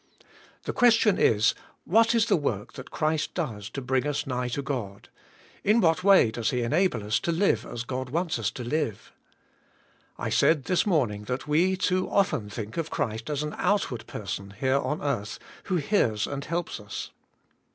The 0.63 0.73
question 0.73 1.19
is, 1.19 1.53
what 1.83 2.15
is 2.15 2.25
the 2.25 2.35
work 2.35 2.73
that 2.73 2.89
Christ 2.89 3.35
does 3.35 3.69
to 3.69 3.83
bring 3.83 4.07
us 4.07 4.25
nigh 4.25 4.47
to 4.47 4.63
God? 4.63 5.09
In 5.63 5.79
what 5.79 6.03
way 6.03 6.31
does 6.31 6.49
He 6.49 6.63
enable 6.63 7.03
us 7.05 7.19
to 7.19 7.31
live 7.31 7.67
as 7.67 7.83
God 7.83 8.09
wants 8.09 8.39
us 8.39 8.49
to 8.49 8.63
live? 8.63 9.11
I 10.17 10.29
said, 10.31 10.63
this 10.63 10.87
morning, 10.87 11.25
that 11.25 11.47
we 11.47 11.77
too 11.77 12.09
often 12.09 12.49
think 12.49 12.77
of 12.77 12.89
Christ 12.89 13.29
as 13.29 13.43
an 13.43 13.53
outward 13.59 14.07
person 14.07 14.55
here 14.59 14.79
on 14.79 15.03
earth, 15.03 15.37
who 15.65 15.75
hears 15.75 16.25
and 16.25 16.43
helps 16.45 16.79
us. 16.79 17.11